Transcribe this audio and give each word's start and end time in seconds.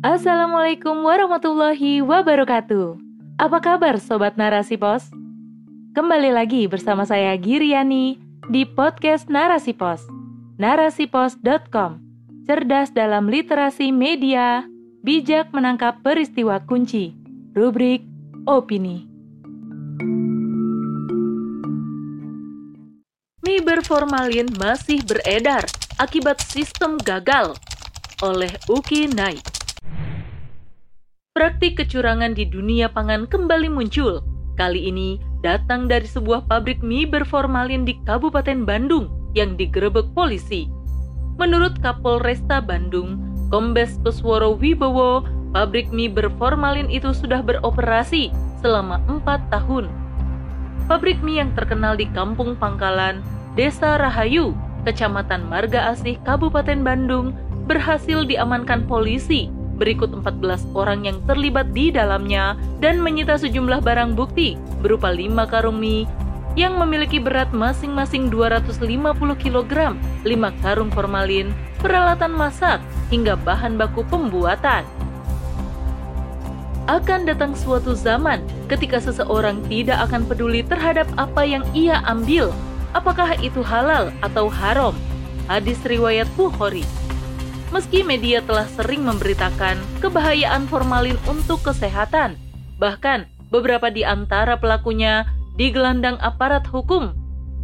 Assalamualaikum 0.00 1.04
warahmatullahi 1.04 2.00
wabarakatuh. 2.00 2.96
Apa 3.36 3.60
kabar 3.60 4.00
Sobat 4.00 4.32
Narasi 4.40 4.80
Pos? 4.80 5.12
Kembali 5.92 6.32
lagi 6.32 6.64
bersama 6.64 7.04
saya 7.04 7.36
Giriani 7.36 8.16
di 8.48 8.64
podcast 8.64 9.28
Narasi 9.28 9.76
Pos. 9.76 10.00
Narasipos.com 10.56 12.00
Cerdas 12.48 12.96
dalam 12.96 13.28
literasi 13.28 13.92
media, 13.92 14.64
bijak 15.04 15.52
menangkap 15.52 16.00
peristiwa 16.00 16.64
kunci. 16.64 17.12
Rubrik 17.52 18.00
Opini. 18.48 19.04
Mie 23.44 23.60
berformalin 23.60 24.48
masih 24.56 25.04
beredar 25.04 25.68
akibat 26.00 26.40
sistem 26.40 26.96
gagal 27.04 27.52
oleh 28.24 28.48
Uki 28.64 29.12
Naik. 29.12 29.49
Praktik 31.30 31.78
kecurangan 31.78 32.34
di 32.34 32.42
dunia 32.42 32.90
pangan 32.90 33.22
kembali 33.22 33.70
muncul. 33.70 34.18
Kali 34.58 34.90
ini 34.90 35.14
datang 35.46 35.86
dari 35.86 36.02
sebuah 36.02 36.50
pabrik 36.50 36.82
mie 36.82 37.06
berformalin 37.06 37.86
di 37.86 37.94
Kabupaten 38.02 38.66
Bandung 38.66 39.30
yang 39.38 39.54
digerebek 39.54 40.10
polisi. 40.10 40.66
Menurut 41.38 41.78
Kapolresta 41.78 42.58
Bandung, 42.58 43.22
Kombes 43.46 43.94
Pusworo 44.02 44.58
Wibowo, 44.58 45.22
pabrik 45.54 45.94
mie 45.94 46.10
berformalin 46.10 46.90
itu 46.90 47.14
sudah 47.14 47.46
beroperasi 47.46 48.34
selama 48.58 48.98
empat 49.06 49.38
tahun. 49.54 49.86
Pabrik 50.90 51.22
mie 51.22 51.46
yang 51.46 51.54
terkenal 51.54 51.94
di 51.94 52.10
Kampung 52.10 52.58
Pangkalan, 52.58 53.22
Desa 53.54 54.02
Rahayu, 54.02 54.50
Kecamatan 54.82 55.46
Marga 55.46 55.94
Asih, 55.94 56.18
Kabupaten 56.26 56.82
Bandung, 56.82 57.38
berhasil 57.70 58.26
diamankan 58.26 58.82
polisi 58.90 59.46
berikut 59.80 60.12
14 60.12 60.76
orang 60.76 61.08
yang 61.08 61.18
terlibat 61.24 61.72
di 61.72 61.88
dalamnya 61.88 62.60
dan 62.84 63.00
menyita 63.00 63.40
sejumlah 63.40 63.80
barang 63.80 64.12
bukti 64.12 64.60
berupa 64.84 65.08
5 65.08 65.32
karung 65.48 65.80
mie 65.80 66.04
yang 66.58 66.76
memiliki 66.76 67.22
berat 67.22 67.48
masing-masing 67.54 68.28
250 68.28 68.84
kg, 69.38 69.96
5 70.26 70.62
karung 70.62 70.90
formalin, 70.90 71.54
peralatan 71.78 72.34
masak, 72.34 72.82
hingga 73.08 73.38
bahan 73.38 73.78
baku 73.78 74.02
pembuatan. 74.06 74.82
Akan 76.90 77.22
datang 77.22 77.54
suatu 77.54 77.94
zaman 77.94 78.42
ketika 78.66 78.98
seseorang 78.98 79.62
tidak 79.70 80.10
akan 80.10 80.26
peduli 80.26 80.66
terhadap 80.66 81.06
apa 81.14 81.46
yang 81.46 81.62
ia 81.70 82.02
ambil, 82.02 82.50
apakah 82.98 83.38
itu 83.38 83.62
halal 83.62 84.10
atau 84.18 84.50
haram. 84.50 84.94
Hadis 85.46 85.78
riwayat 85.86 86.26
Bukhari. 86.34 86.82
Meski 87.70 88.02
media 88.02 88.42
telah 88.42 88.66
sering 88.74 89.06
memberitakan 89.06 89.78
kebahayaan 90.02 90.66
formalin 90.66 91.14
untuk 91.30 91.62
kesehatan, 91.62 92.34
bahkan 92.82 93.30
beberapa 93.54 93.94
di 93.94 94.02
antara 94.02 94.58
pelakunya 94.58 95.22
digelandang 95.54 96.18
aparat 96.18 96.66
hukum. 96.66 97.14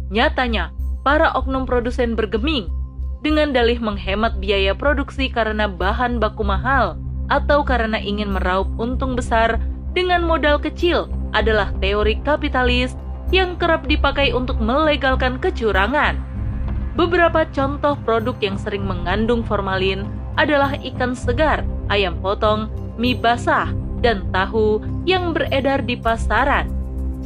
Nyatanya, 0.07 0.71
para 1.03 1.35
oknum 1.35 1.67
produsen 1.67 2.15
bergeming 2.15 2.71
dengan 3.19 3.51
dalih 3.51 3.83
menghemat 3.83 4.39
biaya 4.39 4.71
produksi 4.71 5.27
karena 5.27 5.67
bahan 5.67 6.23
baku 6.23 6.47
mahal 6.47 6.95
atau 7.27 7.67
karena 7.67 7.99
ingin 7.99 8.31
meraup 8.31 8.71
untung 8.79 9.19
besar 9.19 9.59
dengan 9.91 10.23
modal 10.23 10.55
kecil 10.55 11.11
adalah 11.35 11.75
teori 11.83 12.15
kapitalis 12.23 12.95
yang 13.35 13.59
kerap 13.59 13.83
dipakai 13.91 14.31
untuk 14.31 14.55
melegalkan 14.63 15.35
kecurangan. 15.35 16.15
Beberapa 16.97 17.45
contoh 17.53 17.93
produk 18.01 18.33
yang 18.41 18.57
sering 18.57 18.81
mengandung 18.81 19.45
formalin 19.45 20.09
adalah 20.33 20.73
ikan 20.81 21.13
segar, 21.13 21.61
ayam 21.93 22.17
potong, 22.17 22.73
mie 22.97 23.13
basah, 23.13 23.69
dan 24.01 24.25
tahu 24.33 24.81
yang 25.05 25.29
beredar 25.29 25.85
di 25.85 25.93
pasaran. 25.93 26.65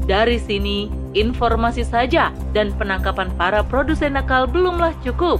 Dari 0.04 0.36
sini, 0.44 0.92
informasi 1.16 1.88
saja 1.88 2.36
dan 2.52 2.76
penangkapan 2.76 3.32
para 3.40 3.64
produsen 3.64 4.20
nakal 4.20 4.44
belumlah 4.44 4.92
cukup. 5.08 5.40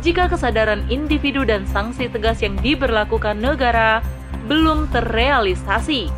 Jika 0.00 0.32
kesadaran 0.32 0.88
individu 0.88 1.44
dan 1.44 1.68
sanksi 1.68 2.08
tegas 2.08 2.40
yang 2.40 2.56
diberlakukan 2.64 3.36
negara 3.36 4.00
belum 4.48 4.88
terrealisasi. 4.96 6.08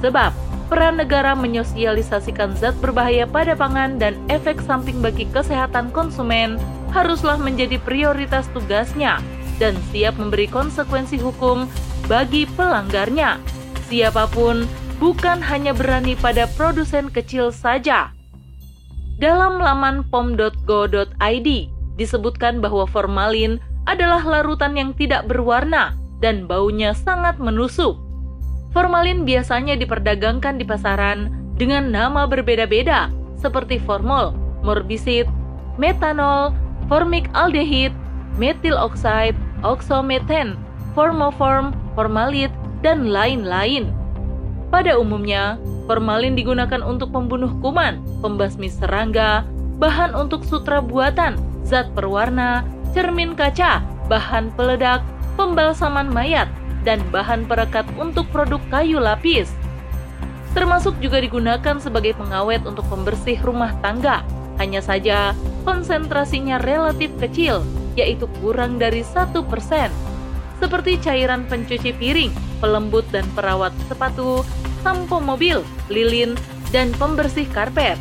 Sebab, 0.00 0.32
peran 0.72 0.96
negara 0.96 1.36
menyosialisasikan 1.36 2.56
zat 2.56 2.72
berbahaya 2.80 3.28
pada 3.28 3.52
pangan 3.52 4.00
dan 4.00 4.16
efek 4.32 4.64
samping 4.64 5.04
bagi 5.04 5.28
kesehatan 5.28 5.92
konsumen 5.92 6.56
haruslah 6.96 7.36
menjadi 7.36 7.76
prioritas 7.76 8.48
tugasnya 8.56 9.20
dan 9.60 9.76
siap 9.92 10.16
memberi 10.16 10.48
konsekuensi 10.48 11.20
hukum 11.20 11.68
bagi 12.08 12.48
pelanggarnya. 12.56 13.36
Siapa 13.92 14.24
pun 14.32 14.64
bukan 14.96 15.44
hanya 15.44 15.76
berani 15.76 16.16
pada 16.16 16.48
produsen 16.56 17.12
kecil 17.12 17.52
saja. 17.52 18.16
Dalam 19.20 19.60
laman 19.60 20.08
pom.go.id 20.08 21.48
disebutkan 22.00 22.60
bahwa 22.64 22.84
formalin 22.88 23.60
adalah 23.88 24.20
larutan 24.24 24.76
yang 24.76 24.92
tidak 24.96 25.24
berwarna 25.28 25.96
dan 26.20 26.48
baunya 26.48 26.92
sangat 26.96 27.36
menusuk. 27.36 27.96
Formalin 28.76 29.24
biasanya 29.24 29.76
diperdagangkan 29.80 30.60
di 30.60 30.64
pasaran 30.68 31.32
dengan 31.56 31.88
nama 31.88 32.28
berbeda-beda 32.28 33.08
seperti 33.40 33.80
formol, 33.80 34.36
morbisid, 34.60 35.24
metanol, 35.80 36.52
formic 36.86 37.26
aldehid, 37.34 37.90
metil 38.38 38.78
oxide, 38.78 39.34
oxometen, 39.66 40.54
formoform, 40.94 41.74
formalit, 41.98 42.52
dan 42.84 43.10
lain-lain. 43.10 43.90
Pada 44.70 44.98
umumnya, 44.98 45.58
formalin 45.86 46.34
digunakan 46.34 46.82
untuk 46.82 47.14
pembunuh 47.14 47.50
kuman, 47.62 48.02
pembasmi 48.22 48.66
serangga, 48.70 49.46
bahan 49.78 50.12
untuk 50.14 50.42
sutra 50.42 50.82
buatan, 50.82 51.38
zat 51.62 51.90
perwarna, 51.94 52.66
cermin 52.94 53.34
kaca, 53.34 53.82
bahan 54.06 54.50
peledak, 54.54 55.02
pembalsaman 55.34 56.08
mayat, 56.10 56.48
dan 56.86 57.02
bahan 57.10 57.44
perekat 57.46 57.84
untuk 57.98 58.26
produk 58.30 58.62
kayu 58.70 59.02
lapis. 59.02 59.50
Termasuk 60.56 60.96
juga 61.04 61.20
digunakan 61.20 61.76
sebagai 61.76 62.16
pengawet 62.16 62.64
untuk 62.64 62.86
pembersih 62.88 63.36
rumah 63.44 63.76
tangga, 63.84 64.24
hanya 64.56 64.80
saja 64.80 65.32
konsentrasinya 65.66 66.60
relatif 66.62 67.12
kecil, 67.18 67.64
yaitu 67.98 68.28
kurang 68.40 68.76
dari 68.76 69.02
satu 69.02 69.42
persen. 69.44 69.90
Seperti 70.56 70.96
cairan 71.00 71.44
pencuci 71.44 71.92
piring, 71.96 72.32
pelembut 72.64 73.04
dan 73.12 73.28
perawat 73.36 73.76
sepatu, 73.90 74.40
sampo 74.80 75.20
mobil, 75.20 75.60
lilin, 75.92 76.32
dan 76.72 76.92
pembersih 76.96 77.44
karpet. 77.52 78.00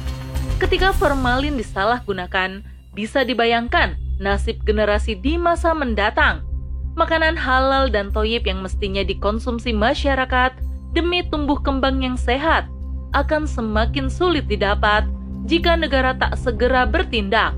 Ketika 0.56 0.96
formalin 0.96 1.60
disalahgunakan, 1.60 2.64
bisa 2.96 3.28
dibayangkan 3.28 4.00
nasib 4.24 4.64
generasi 4.64 5.20
di 5.20 5.36
masa 5.36 5.76
mendatang. 5.76 6.48
Makanan 6.96 7.36
halal 7.36 7.92
dan 7.92 8.08
toyib 8.16 8.48
yang 8.48 8.64
mestinya 8.64 9.04
dikonsumsi 9.04 9.76
masyarakat 9.76 10.56
demi 10.96 11.28
tumbuh 11.28 11.60
kembang 11.60 12.00
yang 12.00 12.16
sehat 12.16 12.72
akan 13.12 13.44
semakin 13.44 14.08
sulit 14.08 14.48
didapat 14.48 15.04
jika 15.46 15.78
negara 15.78 16.18
tak 16.18 16.36
segera 16.42 16.90
bertindak. 16.90 17.54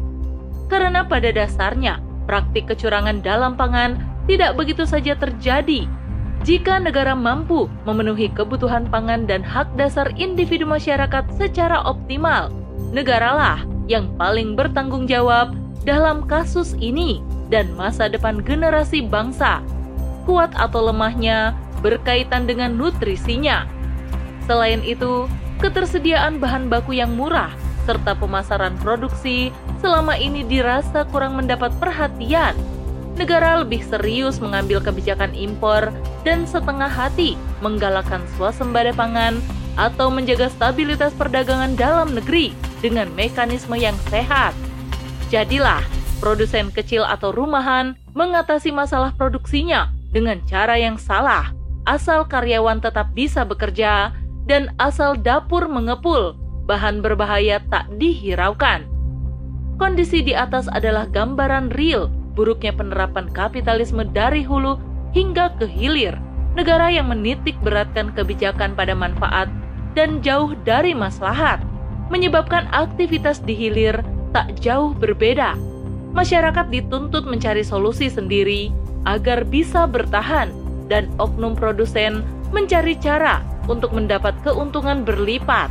Karena 0.68 1.08
pada 1.08 1.32
dasarnya, 1.32 2.04
praktik 2.28 2.68
kecurangan 2.68 3.24
dalam 3.24 3.56
pangan 3.56 3.96
tidak 4.28 4.60
begitu 4.60 4.84
saja 4.84 5.16
terjadi. 5.16 5.88
Jika 6.44 6.78
negara 6.84 7.16
mampu 7.16 7.66
memenuhi 7.88 8.30
kebutuhan 8.30 8.92
pangan 8.92 9.26
dan 9.26 9.42
hak 9.42 9.74
dasar 9.80 10.12
individu 10.20 10.68
masyarakat 10.68 11.24
secara 11.40 11.82
optimal, 11.88 12.52
negaralah 12.92 13.64
yang 13.88 14.12
paling 14.20 14.54
bertanggung 14.54 15.08
jawab 15.08 15.56
dalam 15.88 16.28
kasus 16.28 16.76
ini 16.78 17.24
dan 17.48 17.72
masa 17.80 18.12
depan 18.12 18.44
generasi 18.44 19.08
bangsa. 19.08 19.64
Kuat 20.28 20.52
atau 20.60 20.92
lemahnya 20.92 21.56
berkaitan 21.80 22.44
dengan 22.44 22.76
nutrisinya. 22.76 23.64
Selain 24.44 24.84
itu, 24.84 25.32
ketersediaan 25.64 26.44
bahan 26.44 26.68
baku 26.68 27.00
yang 27.00 27.16
murah 27.16 27.67
serta 27.88 28.12
pemasaran 28.20 28.76
produksi 28.84 29.56
selama 29.80 30.20
ini 30.20 30.44
dirasa 30.44 31.08
kurang 31.08 31.40
mendapat 31.40 31.72
perhatian. 31.80 32.52
Negara 33.16 33.64
lebih 33.64 33.82
serius 33.82 34.38
mengambil 34.38 34.84
kebijakan 34.84 35.32
impor 35.34 35.90
dan 36.22 36.44
setengah 36.46 36.92
hati 36.92 37.40
menggalakkan 37.64 38.22
swasembada 38.36 38.94
pangan 38.94 39.40
atau 39.80 40.12
menjaga 40.12 40.52
stabilitas 40.52 41.16
perdagangan 41.16 41.74
dalam 41.80 42.14
negeri 42.14 42.52
dengan 42.84 43.10
mekanisme 43.16 43.74
yang 43.74 43.96
sehat. 44.12 44.54
Jadilah 45.34 45.82
produsen 46.22 46.70
kecil 46.70 47.08
atau 47.08 47.34
rumahan 47.34 47.98
mengatasi 48.14 48.70
masalah 48.70 49.14
produksinya 49.18 49.90
dengan 50.14 50.42
cara 50.46 50.78
yang 50.78 50.98
salah, 50.98 51.54
asal 51.90 52.26
karyawan 52.26 52.82
tetap 52.82 53.14
bisa 53.18 53.46
bekerja 53.46 54.14
dan 54.50 54.74
asal 54.78 55.14
dapur 55.18 55.66
mengepul 55.70 56.38
bahan 56.68 57.00
berbahaya 57.00 57.64
tak 57.72 57.88
dihiraukan. 57.96 58.84
Kondisi 59.80 60.22
di 60.22 60.36
atas 60.36 60.68
adalah 60.70 61.08
gambaran 61.08 61.72
real 61.74 62.12
buruknya 62.38 62.76
penerapan 62.76 63.32
kapitalisme 63.34 64.06
dari 64.14 64.46
hulu 64.46 64.78
hingga 65.16 65.56
ke 65.58 65.66
hilir. 65.66 66.14
negara 66.58 66.90
yang 66.90 67.14
menitik 67.14 67.54
beratkan 67.62 68.10
kebijakan 68.18 68.74
pada 68.74 68.98
manfaat 68.98 69.46
dan 69.94 70.26
jauh 70.26 70.58
dari 70.66 70.98
maslahat, 70.98 71.62
menyebabkan 72.10 72.66
aktivitas 72.74 73.38
di 73.46 73.54
hilir 73.54 74.02
tak 74.34 74.58
jauh 74.58 74.90
berbeda. 74.98 75.54
Masyarakat 76.18 76.74
dituntut 76.74 77.30
mencari 77.30 77.62
solusi 77.62 78.10
sendiri 78.10 78.74
agar 79.06 79.46
bisa 79.46 79.86
bertahan, 79.86 80.50
dan 80.90 81.06
oknum 81.22 81.54
produsen 81.54 82.26
mencari 82.50 82.98
cara 82.98 83.46
untuk 83.70 83.94
mendapat 83.94 84.34
keuntungan 84.42 85.06
berlipat. 85.06 85.70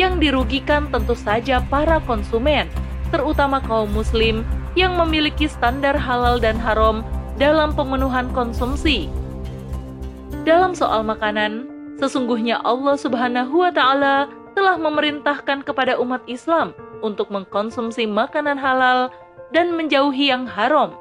Yang 0.00 0.32
dirugikan 0.32 0.88
tentu 0.88 1.12
saja 1.12 1.60
para 1.68 2.00
konsumen, 2.08 2.72
terutama 3.12 3.60
kaum 3.60 3.92
Muslim 3.92 4.48
yang 4.72 4.96
memiliki 4.96 5.44
standar 5.44 5.92
halal 5.92 6.40
dan 6.40 6.56
haram 6.56 7.04
dalam 7.36 7.76
pemenuhan 7.76 8.32
konsumsi 8.32 9.12
dalam 10.40 10.72
soal 10.72 11.04
makanan, 11.04 11.68
sesungguhnya 12.00 12.64
Allah 12.64 12.96
Subhanahu 12.96 13.60
wa 13.60 13.68
Ta'ala 13.68 14.24
telah 14.56 14.80
memerintahkan 14.80 15.68
kepada 15.68 16.00
umat 16.00 16.24
Islam 16.24 16.72
untuk 17.04 17.28
mengkonsumsi 17.28 18.08
makanan 18.08 18.56
halal 18.56 19.12
dan 19.52 19.76
menjauhi 19.76 20.32
yang 20.32 20.48
haram. 20.48 20.96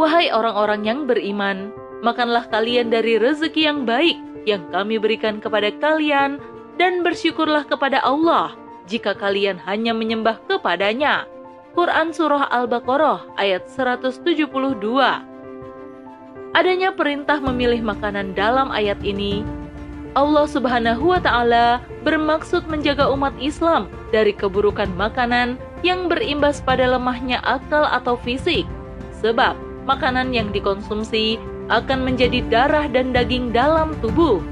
Wahai 0.00 0.32
orang-orang 0.32 0.88
yang 0.88 1.04
beriman, 1.04 1.76
makanlah 2.00 2.48
kalian 2.48 2.88
dari 2.88 3.20
rezeki 3.20 3.68
yang 3.68 3.84
baik 3.84 4.16
yang 4.48 4.64
kami 4.72 4.96
berikan 4.96 5.36
kepada 5.36 5.68
kalian, 5.76 6.40
dan 6.80 7.04
bersyukurlah 7.04 7.68
kepada 7.68 8.00
Allah 8.00 8.56
jika 8.88 9.12
kalian 9.12 9.60
hanya 9.68 9.92
menyembah 9.92 10.40
kepadanya. 10.48 11.28
Quran 11.76 12.16
Surah 12.16 12.48
Al-Baqarah 12.48 13.36
ayat 13.36 13.68
172 13.68 14.48
Adanya 16.50 16.90
perintah 16.90 17.38
memilih 17.38 17.78
makanan 17.84 18.34
dalam 18.34 18.74
ayat 18.74 18.98
ini, 19.06 19.46
Allah 20.18 20.50
Subhanahu 20.50 21.14
wa 21.14 21.22
Ta'ala 21.22 21.78
bermaksud 22.02 22.66
menjaga 22.66 23.06
umat 23.14 23.30
Islam 23.38 23.86
dari 24.10 24.34
keburukan 24.34 24.90
makanan 24.98 25.54
yang 25.86 26.10
berimbas 26.10 26.58
pada 26.58 26.90
lemahnya 26.90 27.38
akal 27.46 27.86
atau 27.86 28.18
fisik, 28.26 28.66
sebab 29.22 29.54
makanan 29.86 30.34
yang 30.34 30.50
dikonsumsi 30.50 31.38
akan 31.70 32.02
menjadi 32.02 32.42
darah 32.50 32.90
dan 32.90 33.14
daging 33.14 33.54
dalam 33.54 33.94
tubuh. 34.02 34.42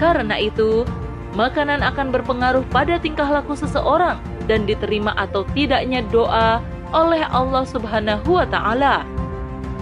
Karena 0.00 0.40
itu, 0.40 0.88
makanan 1.34 1.82
akan 1.82 2.14
berpengaruh 2.14 2.64
pada 2.70 2.98
tingkah 2.98 3.26
laku 3.26 3.58
seseorang 3.58 4.18
dan 4.46 4.66
diterima 4.66 5.14
atau 5.18 5.42
tidaknya 5.54 6.02
doa 6.08 6.62
oleh 6.94 7.26
Allah 7.30 7.66
Subhanahu 7.66 8.38
wa 8.38 8.46
Ta'ala 8.46 9.02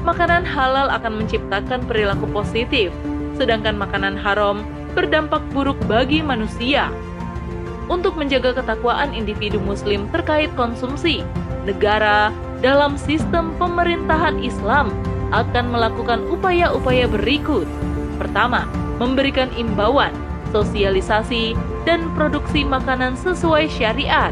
makanan 0.03 0.43
halal 0.43 0.91
akan 0.91 1.23
menciptakan 1.23 1.87
perilaku 1.87 2.27
positif, 2.31 2.91
sedangkan 3.39 3.79
makanan 3.79 4.19
haram 4.19 4.67
berdampak 4.93 5.41
buruk 5.55 5.79
bagi 5.87 6.21
manusia. 6.21 6.91
Untuk 7.91 8.15
menjaga 8.15 8.55
ketakwaan 8.63 9.15
individu 9.15 9.59
Muslim 9.59 10.07
terkait 10.11 10.51
konsumsi, 10.55 11.27
negara 11.67 12.31
dalam 12.63 12.95
sistem 12.95 13.55
pemerintahan 13.59 14.39
Islam 14.39 14.91
akan 15.35 15.73
melakukan 15.73 16.23
upaya-upaya 16.31 17.09
berikut. 17.11 17.67
Pertama, 18.21 18.69
memberikan 19.03 19.51
imbauan, 19.59 20.15
sosialisasi, 20.53 21.57
dan 21.89 22.13
produksi 22.15 22.63
makanan 22.63 23.17
sesuai 23.19 23.67
syariat. 23.73 24.31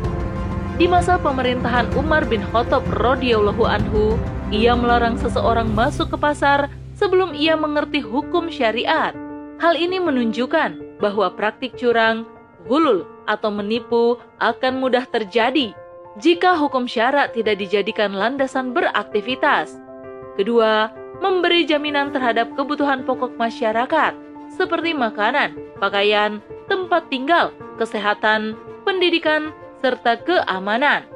Di 0.76 0.88
masa 0.88 1.20
pemerintahan 1.20 1.92
Umar 1.96 2.24
bin 2.28 2.40
Khattab 2.52 2.84
radhiyallahu 3.00 3.64
anhu, 3.64 4.16
ia 4.52 4.72
melarang 4.76 5.16
seseorang 5.16 5.68
masuk 5.72 6.12
ke 6.12 6.18
pasar 6.20 6.68
sebelum 6.96 7.32
ia 7.32 7.56
mengerti 7.56 8.00
hukum 8.04 8.52
syariat. 8.52 9.16
Hal 9.60 9.76
ini 9.76 10.00
menunjukkan 10.00 11.00
bahwa 11.00 11.32
praktik 11.36 11.76
curang, 11.76 12.24
gulul, 12.64 13.04
atau 13.28 13.52
menipu 13.52 14.16
akan 14.40 14.80
mudah 14.80 15.04
terjadi 15.08 15.76
jika 16.18 16.58
hukum 16.58 16.90
syarat 16.90 17.36
tidak 17.36 17.60
dijadikan 17.62 18.16
landasan 18.16 18.74
beraktivitas. 18.74 19.78
Kedua, 20.34 20.90
memberi 21.20 21.68
jaminan 21.68 22.10
terhadap 22.10 22.50
kebutuhan 22.56 23.04
pokok 23.04 23.36
masyarakat 23.36 24.29
seperti 24.52 24.92
makanan, 24.92 25.54
pakaian, 25.78 26.42
tempat 26.66 27.06
tinggal, 27.08 27.54
kesehatan, 27.78 28.58
pendidikan, 28.82 29.54
serta 29.80 30.18
keamanan. 30.20 31.06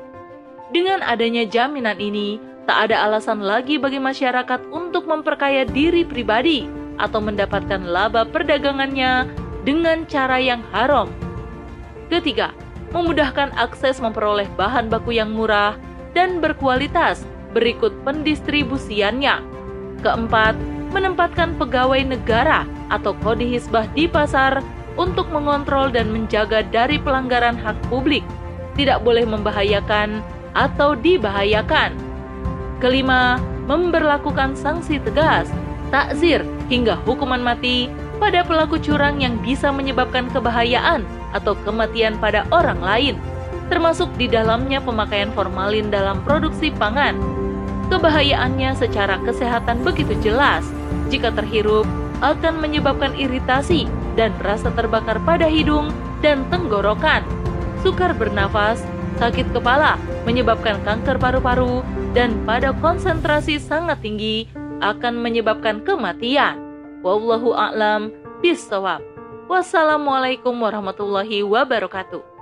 Dengan 0.73 1.05
adanya 1.05 1.45
jaminan 1.45 2.01
ini, 2.01 2.41
Tak 2.65 2.89
ada 2.89 3.05
alasan 3.05 3.45
lagi 3.45 3.77
bagi 3.77 4.01
masyarakat 4.01 4.73
untuk 4.73 5.05
memperkaya 5.05 5.69
diri 5.69 6.01
pribadi 6.01 6.65
atau 6.97 7.21
mendapatkan 7.21 7.85
laba 7.85 8.25
perdagangannya 8.25 9.29
dengan 9.69 10.09
cara 10.09 10.41
yang 10.41 10.65
haram. 10.73 11.13
Ketiga, 12.09 12.57
memudahkan 12.89 13.53
akses 13.61 14.01
memperoleh 14.01 14.49
bahan 14.57 14.89
baku 14.89 15.13
yang 15.13 15.37
murah 15.37 15.77
dan 16.17 16.41
berkualitas 16.41 17.29
berikut 17.53 17.93
pendistribusiannya. 18.01 19.45
Keempat, 20.01 20.57
menempatkan 20.97 21.61
pegawai 21.61 22.01
negara 22.01 22.65
atau 22.95 23.19
kodi 23.27 23.51
hisbah 23.51 23.91
di 23.99 24.07
pasar 24.07 24.63
untuk 24.95 25.27
mengontrol 25.35 25.91
dan 25.91 26.15
menjaga 26.15 26.63
dari 26.71 27.03
pelanggaran 27.03 27.59
hak 27.59 27.75
publik, 27.91 28.23
tidak 28.79 29.03
boleh 29.03 29.27
membahayakan 29.27 30.23
atau 30.55 30.95
dibahayakan. 30.95 31.91
Kelima, 32.79 33.43
memberlakukan 33.67 34.55
sanksi 34.55 35.03
tegas, 35.03 35.51
takzir, 35.91 36.47
hingga 36.71 36.95
hukuman 37.03 37.43
mati 37.43 37.91
pada 38.23 38.47
pelaku 38.47 38.79
curang 38.79 39.19
yang 39.19 39.35
bisa 39.43 39.75
menyebabkan 39.75 40.31
kebahayaan 40.31 41.03
atau 41.35 41.59
kematian 41.67 42.15
pada 42.23 42.47
orang 42.55 42.79
lain, 42.79 43.17
termasuk 43.67 44.07
di 44.15 44.31
dalamnya 44.31 44.79
pemakaian 44.79 45.35
formalin 45.35 45.91
dalam 45.91 46.23
produksi 46.23 46.71
pangan. 46.71 47.19
Kebahayaannya 47.91 48.79
secara 48.79 49.19
kesehatan 49.27 49.83
begitu 49.83 50.15
jelas, 50.23 50.65
jika 51.11 51.35
terhirup 51.35 51.85
akan 52.25 52.65
menyebabkan 52.65 53.13
iritasi 53.13 53.85
dan 54.17 54.33
rasa 54.41 54.73
terbakar 54.73 55.21
pada 55.29 55.45
hidung 55.45 55.93
dan 56.25 56.49
tenggorokan, 56.49 57.21
sukar 57.85 58.17
bernafas, 58.17 58.81
sakit 59.21 59.53
kepala, 59.53 60.01
menyebabkan 60.25 60.81
kanker 60.89 61.21
paru-paru, 61.21 61.85
dan 62.17 62.33
pada 62.49 62.73
konsentrasi 62.81 63.61
sangat 63.61 64.01
tinggi 64.01 64.49
akan 64.81 65.21
menyebabkan 65.21 65.85
kematian. 65.85 66.57
Wallahu 67.05 67.53
a'lam 67.53 68.09
bishawab. 68.41 69.05
Wassalamualaikum 69.45 70.57
warahmatullahi 70.57 71.45
wabarakatuh. 71.45 72.34